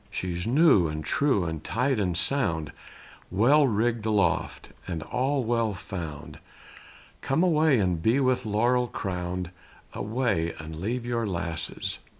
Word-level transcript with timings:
She's 0.09 0.47
new 0.47 0.87
and 0.87 1.05
true, 1.05 1.45
and 1.45 1.63
tight 1.63 1.99
and 1.99 2.17
sound, 2.17 2.71
Well 3.29 3.67
rigged 3.67 4.03
aloft, 4.07 4.71
and 4.87 5.03
all 5.03 5.43
well 5.43 5.73
found 5.73 6.39
Come 7.21 7.43
away 7.43 7.77
and 7.77 8.01
be 8.01 8.19
with 8.19 8.43
laurel 8.43 8.87
crowned, 8.87 9.51
Away 9.93 10.55
and 10.57 10.77
leave 10.77 11.05
your 11.05 11.27
lasses. 11.27 11.99